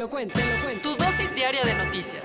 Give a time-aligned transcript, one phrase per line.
[0.00, 0.96] Lo cuento, te lo cuento.
[0.96, 2.24] Tu dosis diaria de noticias.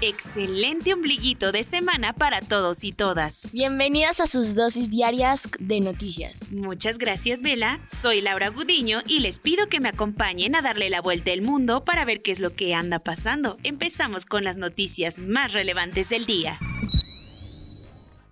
[0.00, 3.48] Excelente ombliguito de semana para todos y todas.
[3.52, 6.50] Bienvenidas a sus dosis diarias de noticias.
[6.50, 7.78] Muchas gracias, Vela.
[7.86, 11.84] Soy Laura Gudiño y les pido que me acompañen a darle la vuelta al mundo
[11.84, 13.58] para ver qué es lo que anda pasando.
[13.62, 16.58] Empezamos con las noticias más relevantes del día.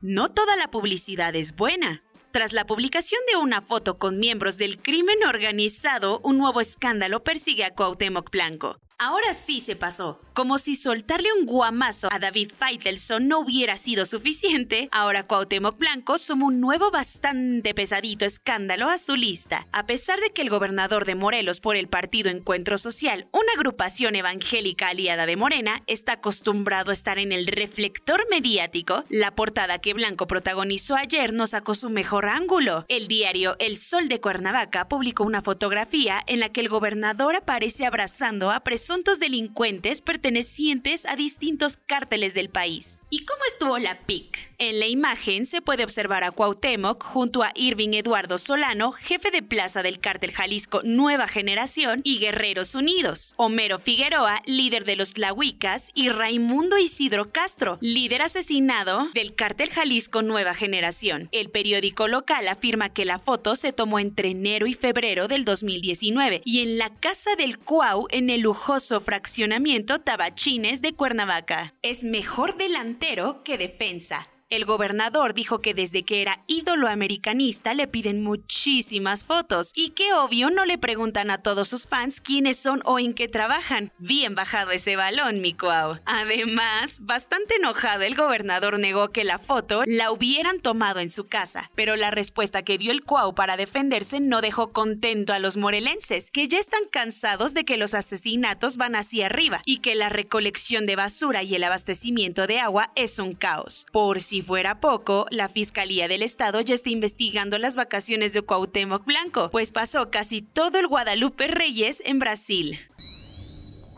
[0.02, 2.02] No toda la publicidad es buena.
[2.34, 7.62] Tras la publicación de una foto con miembros del crimen organizado, un nuevo escándalo persigue
[7.62, 8.80] a Cuauhtémoc Blanco.
[8.98, 10.20] Ahora sí se pasó.
[10.34, 16.16] Como si soltarle un guamazo a David Feitelson no hubiera sido suficiente, ahora Cuauhtémoc Blanco
[16.16, 19.66] suma un nuevo bastante pesadito escándalo a su lista.
[19.72, 24.14] A pesar de que el gobernador de Morelos por el partido Encuentro Social, una agrupación
[24.14, 29.94] evangélica aliada de Morena, está acostumbrado a estar en el reflector mediático, la portada que
[29.94, 32.84] Blanco protagonizó ayer no sacó su mejor ángulo.
[32.88, 37.86] El diario El Sol de Cuernavaca publicó una fotografía en la que el gobernador aparece
[37.86, 43.00] abrazando a presuntos delincuentes pertenecientes a distintos cárteles del país.
[43.08, 44.52] ¿Y cómo estuvo la PIC?
[44.58, 49.42] En la imagen se puede observar a Cuauhtémoc junto a Irving Eduardo Solano, jefe de
[49.42, 55.90] plaza del cártel Jalisco Nueva Generación y Guerreros Unidos, Homero Figueroa, líder de los Tlahuicas,
[55.94, 61.30] y Raimundo Isidro Castro, líder asesinado del cártel Jalisco Nueva Generación.
[61.32, 66.42] El periódico local afirma que la foto se tomó entre enero y febrero del 2019
[66.44, 71.74] y en la casa del Cuau en el lujoso fraccionamiento Tabachines de Cuernavaca.
[71.82, 74.26] Es mejor delantero que defensa.
[74.50, 80.12] El gobernador dijo que desde que era ídolo americanista le piden muchísimas fotos y que
[80.12, 83.90] obvio no le preguntan a todos sus fans quiénes son o en qué trabajan.
[83.98, 85.98] Bien bajado ese balón, mi cuau.
[86.04, 91.70] Además, bastante enojado el gobernador negó que la foto la hubieran tomado en su casa,
[91.74, 96.30] pero la respuesta que dio el cuau para defenderse no dejó contento a los morelenses,
[96.30, 100.84] que ya están cansados de que los asesinatos van hacia arriba y que la recolección
[100.84, 103.86] de basura y el abastecimiento de agua es un caos.
[103.90, 109.04] Por si fuera poco, la Fiscalía del Estado ya está investigando las vacaciones de Cuauhtémoc
[109.04, 112.78] Blanco, pues pasó casi todo el Guadalupe Reyes en Brasil.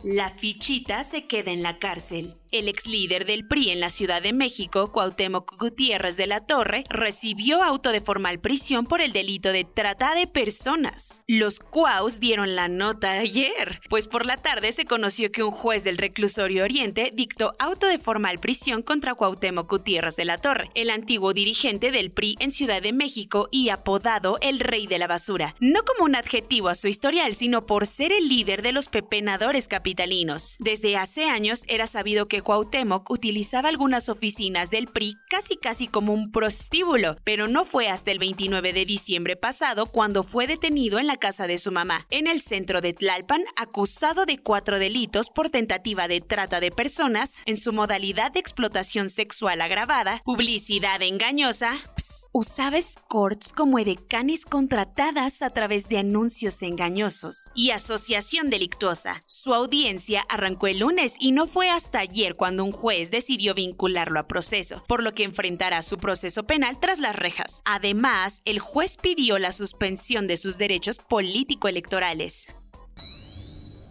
[0.03, 2.37] La fichita se queda en la cárcel.
[2.57, 6.85] El ex líder del PRI en la Ciudad de México, Cuauhtémoc Gutiérrez de la Torre,
[6.89, 11.23] recibió auto de formal prisión por el delito de trata de personas.
[11.27, 15.85] Los Cuaus dieron la nota ayer, pues por la tarde se conoció que un juez
[15.85, 20.89] del reclusorio Oriente dictó auto de formal prisión contra Cuauhtémoc Gutiérrez de la Torre, el
[20.89, 25.55] antiguo dirigente del PRI en Ciudad de México y apodado el Rey de la Basura,
[25.61, 29.69] no como un adjetivo a su historial, sino por ser el líder de los pepenadores
[29.69, 30.57] capitalinos.
[30.59, 36.15] Desde hace años era sabido que Cuauhtémoc utilizaba algunas oficinas del PRI casi casi como
[36.15, 41.09] un prostíbulo, pero no fue hasta el 29 de diciembre pasado cuando fue detenido en
[41.09, 45.51] la casa de su mamá, en el centro de Tlalpan, acusado de cuatro delitos por
[45.51, 52.16] tentativa de trata de personas en su modalidad de explotación sexual agravada, publicidad engañosa, ps,
[52.37, 59.23] usaba escorts como edecanes contratadas a través de anuncios engañosos y asociación delictuosa.
[59.25, 64.21] Su audiencia arrancó el lunes y no fue hasta ayer cuando un juez decidió vincularlo
[64.21, 67.63] a proceso, por lo que enfrentará su proceso penal tras las rejas.
[67.65, 72.49] Además, el juez pidió la suspensión de sus derechos político-electorales.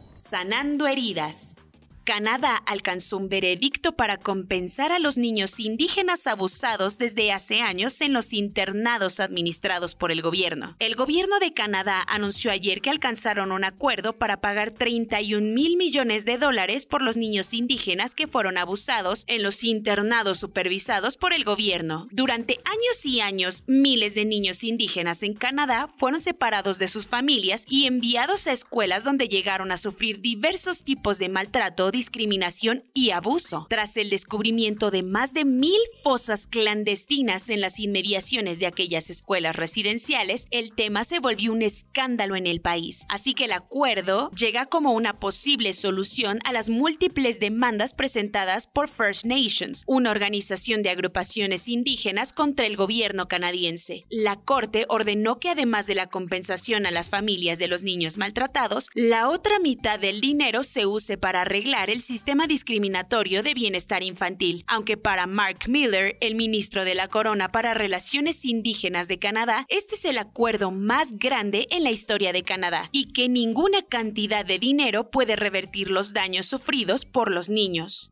[0.10, 1.56] Sanando heridas.
[2.06, 8.14] Canadá alcanzó un veredicto para compensar a los niños indígenas abusados desde hace años en
[8.14, 10.76] los internados administrados por el gobierno.
[10.78, 16.26] El gobierno de Canadá anunció ayer que alcanzaron un acuerdo para pagar 31 mil millones
[16.26, 21.44] de dólares por los niños indígenas que fueron abusados en los internados supervisados por el
[21.44, 22.08] gobierno.
[22.12, 27.66] Durante años y años, miles de niños indígenas en Canadá fueron separados de sus familias
[27.68, 33.68] y enviados a escuelas donde llegaron a sufrir diversos tipos de maltrato, discriminación y abuso.
[33.70, 39.56] Tras el descubrimiento de más de mil fosas clandestinas en las inmediaciones de aquellas escuelas
[39.56, 43.06] residenciales, el tema se volvió un escándalo en el país.
[43.08, 48.90] Así que el acuerdo llega como una posible solución a las múltiples demandas presentadas por
[48.90, 54.02] First Nations, una organización de agrupaciones indígenas contra el gobierno canadiense.
[54.10, 58.90] La Corte ordenó que además de la compensación a las familias de los niños maltratados,
[58.94, 64.64] la otra mitad del dinero se use para arreglar el sistema discriminatorio de bienestar infantil,
[64.68, 69.96] aunque para Mark Miller, el ministro de la Corona para Relaciones Indígenas de Canadá, este
[69.96, 74.60] es el acuerdo más grande en la historia de Canadá y que ninguna cantidad de
[74.60, 78.10] dinero puede revertir los daños sufridos por los niños.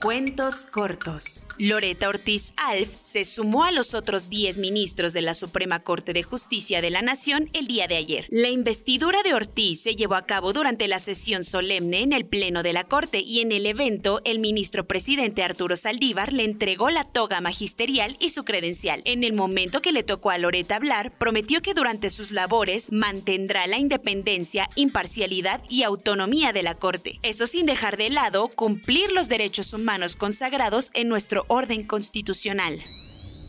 [0.00, 1.48] Cuentos cortos.
[1.58, 6.22] Loreta Ortiz Alf se sumó a los otros 10 ministros de la Suprema Corte de
[6.22, 8.28] Justicia de la Nación el día de ayer.
[8.30, 12.62] La investidura de Ortiz se llevó a cabo durante la sesión solemne en el Pleno
[12.62, 17.02] de la Corte y en el evento el ministro presidente Arturo Saldívar le entregó la
[17.02, 19.02] toga magisterial y su credencial.
[19.04, 23.66] En el momento que le tocó a Loreta hablar, prometió que durante sus labores mantendrá
[23.66, 27.18] la independencia, imparcialidad y autonomía de la Corte.
[27.24, 32.78] Eso sin dejar de lado cumplir los derechos humanos humanos consagrados en nuestro orden constitucional.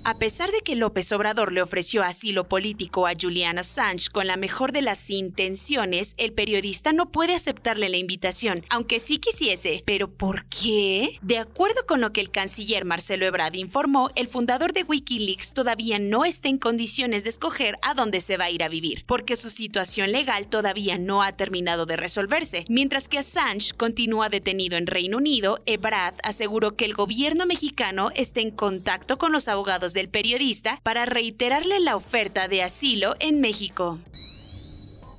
[0.05, 4.37] A pesar de que López Obrador le ofreció asilo político a Julian Assange con la
[4.37, 9.83] mejor de las intenciones, el periodista no puede aceptarle la invitación, aunque sí quisiese.
[9.85, 11.19] ¿Pero por qué?
[11.21, 15.99] De acuerdo con lo que el canciller Marcelo Ebrard informó, el fundador de Wikileaks todavía
[15.99, 19.35] no está en condiciones de escoger a dónde se va a ir a vivir, porque
[19.35, 22.63] su situación legal todavía no ha terminado de resolverse.
[22.69, 28.39] Mientras que Assange continúa detenido en Reino Unido, Ebrard aseguró que el gobierno mexicano está
[28.39, 34.00] en contacto con los abogados del periodista para reiterarle la oferta de asilo en México.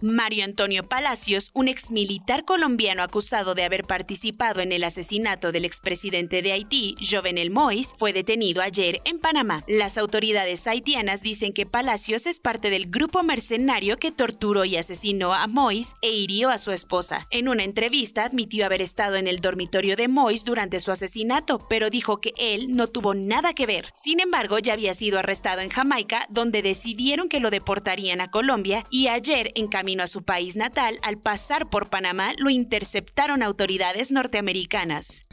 [0.02, 6.42] Mario Antonio Palacios, un exmilitar colombiano acusado de haber participado en el asesinato del expresidente
[6.42, 9.62] de Haití, Jovenel Moïse, fue detenido ayer en Panamá.
[9.66, 15.34] Las autoridades haitianas dicen que Palacios es parte del grupo mercenario que torturó y asesinó
[15.34, 17.26] a Moïse e hirió a su esposa.
[17.30, 21.90] En una entrevista admitió haber estado en el dormitorio de Moïse durante su asesinato, pero
[21.90, 23.90] dijo que él no tuvo nada que ver.
[23.92, 28.86] Sin embargo, ya había sido arrestado en Jamaica, donde decidieron que lo deportarían a Colombia
[28.90, 35.26] y ayer en a su país natal, al pasar por Panamá lo interceptaron autoridades norteamericanas.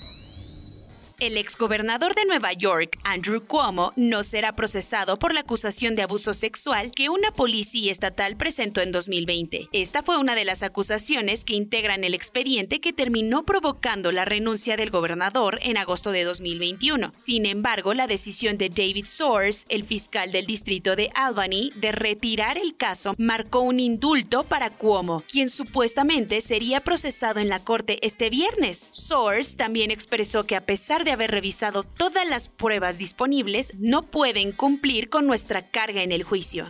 [1.20, 6.32] El exgobernador de Nueva York, Andrew Cuomo, no será procesado por la acusación de abuso
[6.32, 9.68] sexual que una policía estatal presentó en 2020.
[9.72, 14.78] Esta fue una de las acusaciones que integran el expediente que terminó provocando la renuncia
[14.78, 17.10] del gobernador en agosto de 2021.
[17.16, 22.60] Sin embargo, la decisión de David Soares, el fiscal del distrito de Albany, de retirar
[22.60, 28.30] el caso marcó un indulto para Cuomo, quien supuestamente sería procesado en la corte este
[28.30, 28.90] viernes.
[28.94, 34.52] Soares también expresó que a pesar de haber revisado todas las pruebas disponibles, no pueden
[34.52, 36.68] cumplir con nuestra carga en el juicio.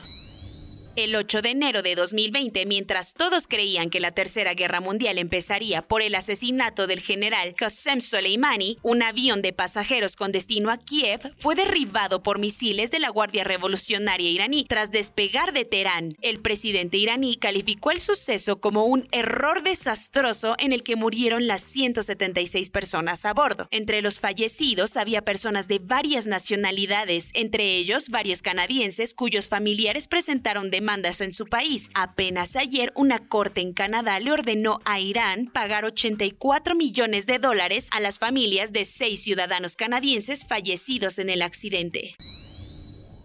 [0.98, 5.84] El 8 de enero de 2020, mientras todos creían que la Tercera Guerra Mundial empezaría
[5.84, 11.20] por el asesinato del general Qasem Soleimani, un avión de pasajeros con destino a Kiev
[11.38, 16.16] fue derribado por misiles de la Guardia Revolucionaria iraní tras despegar de Teherán.
[16.24, 21.62] El presidente iraní calificó el suceso como un error desastroso en el que murieron las
[21.62, 23.68] 176 personas a bordo.
[23.70, 30.72] Entre los fallecidos había personas de varias nacionalidades, entre ellos varios canadienses cuyos familiares presentaron
[30.72, 31.90] demandas en su país.
[31.94, 37.90] Apenas ayer una corte en Canadá le ordenó a Irán pagar 84 millones de dólares
[37.92, 42.16] a las familias de seis ciudadanos canadienses fallecidos en el accidente.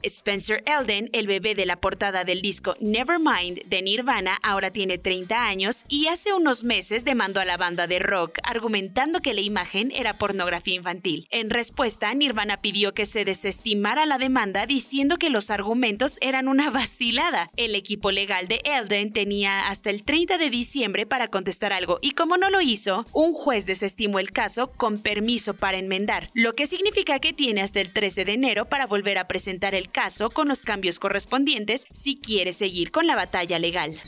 [0.04, 5.46] Spencer Elden, el bebé de la portada del disco Nevermind de Nirvana, ahora tiene 30
[5.46, 9.92] años y hace unos meses demandó a la banda de rock argumentando que la imagen
[9.92, 11.26] era pornografía infantil.
[11.30, 16.70] En respuesta, Nirvana pidió que se desestimara la demanda diciendo que los argumentos eran una
[16.70, 17.50] vacilada.
[17.56, 22.12] El equipo legal de Elden tenía hasta el 30 de diciembre para contestar algo y
[22.12, 26.66] como no lo hizo, un juez desestimó el caso con permiso para enmendar, lo que
[26.66, 30.48] significa que tiene hasta el 13 de enero para volver a presentar el caso con
[30.48, 34.00] los cambios correspondientes si quiere seguir con la batalla legal.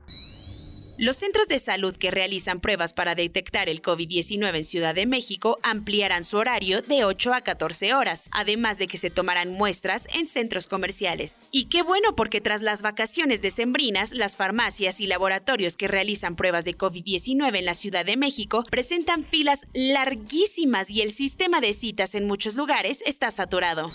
[1.00, 5.58] Los centros de salud que realizan pruebas para detectar el COVID-19 en Ciudad de México
[5.64, 10.28] ampliarán su horario de 8 a 14 horas, además de que se tomarán muestras en
[10.28, 11.48] centros comerciales.
[11.52, 16.66] Y qué bueno porque tras las vacaciones decembrinas, las farmacias y laboratorios que realizan pruebas
[16.66, 22.14] de COVID-19 en la Ciudad de México presentan filas larguísimas y el sistema de citas
[22.14, 23.94] en muchos lugares está saturado.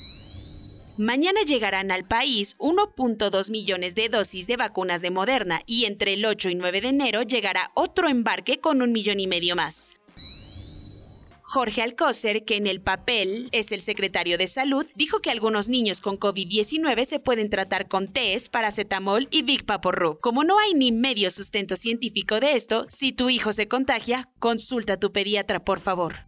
[0.96, 6.24] Mañana llegarán al país 1.2 millones de dosis de vacunas de Moderna y entre el
[6.24, 9.96] 8 y 9 de enero llegará otro embarque con un millón y medio más.
[11.42, 16.00] Jorge Alcocer, que en el papel es el secretario de Salud, dijo que algunos niños
[16.00, 20.20] con COVID-19 se pueden tratar con test, paracetamol y Big Paporru.
[20.20, 24.92] Como no hay ni medio sustento científico de esto, si tu hijo se contagia, consulta
[24.92, 26.24] a tu pediatra, por favor.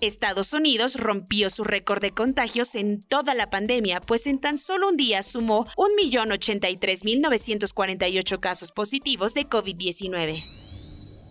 [0.00, 4.88] Estados Unidos rompió su récord de contagios en toda la pandemia, pues en tan solo
[4.88, 10.44] un día sumó 1.083.948 casos positivos de COVID-19.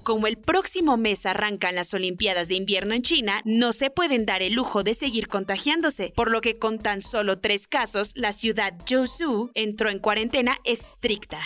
[0.04, 4.42] Como el próximo mes arrancan las Olimpiadas de Invierno en China, no se pueden dar
[4.42, 8.74] el lujo de seguir contagiándose, por lo que con tan solo tres casos, la ciudad
[8.86, 11.40] Zhou entró en cuarentena estricta.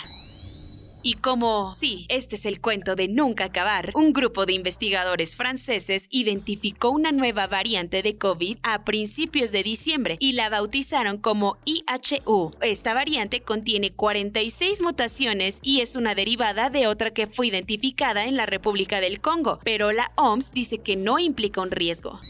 [1.08, 6.06] Y como, sí, este es el cuento de nunca acabar, un grupo de investigadores franceses
[6.10, 12.50] identificó una nueva variante de COVID a principios de diciembre y la bautizaron como IHU.
[12.60, 18.36] Esta variante contiene 46 mutaciones y es una derivada de otra que fue identificada en
[18.36, 22.20] la República del Congo, pero la OMS dice que no implica un riesgo.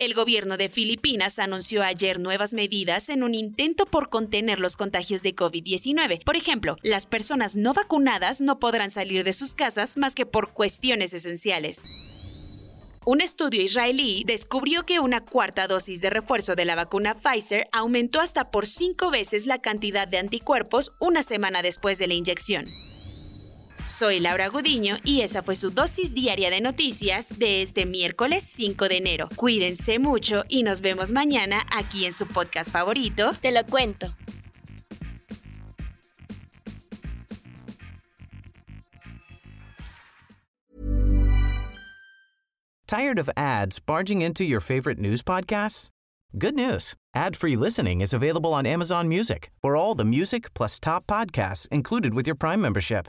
[0.00, 5.22] El gobierno de Filipinas anunció ayer nuevas medidas en un intento por contener los contagios
[5.22, 6.24] de COVID-19.
[6.24, 10.54] Por ejemplo, las personas no vacunadas no podrán salir de sus casas más que por
[10.54, 11.84] cuestiones esenciales.
[13.04, 18.20] Un estudio israelí descubrió que una cuarta dosis de refuerzo de la vacuna Pfizer aumentó
[18.20, 22.89] hasta por cinco veces la cantidad de anticuerpos una semana después de la inyección.
[23.90, 28.88] Soy Laura Gudiño y esa fue su dosis diaria de noticias de este miércoles 5
[28.88, 29.28] de enero.
[29.34, 33.32] Cuídense mucho y nos vemos mañana aquí en su podcast favorito.
[33.42, 34.14] Te lo cuento.
[42.86, 45.90] Tired of ads barging into your favorite news podcasts?
[46.38, 46.94] Good news.
[47.14, 49.50] Ad-free listening is available on Amazon Music.
[49.60, 53.08] For all the music plus top podcasts included with your Prime membership.